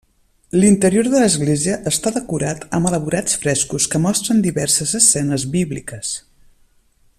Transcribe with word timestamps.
L'interior 0.61 1.09
de 1.13 1.19
l'església 1.23 1.75
està 1.91 2.13
decorat 2.15 2.65
amb 2.79 2.91
elaborats 2.93 3.37
frescos 3.45 3.87
que 3.93 4.03
mostren 4.07 4.43
diverses 4.49 4.97
escenes 5.03 5.47
bíbliques. 5.59 6.17